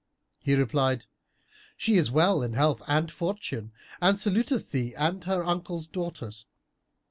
He 0.39 0.55
replied, 0.55 1.05
"She 1.77 1.95
is 1.95 2.09
well 2.09 2.41
in 2.41 2.53
health 2.53 2.81
and 2.87 3.11
fortune, 3.11 3.71
and 4.01 4.19
saluteth 4.19 4.71
thee 4.71 4.95
and 4.95 5.23
her 5.25 5.45
uncle's 5.45 5.85
daughters." 5.85 6.47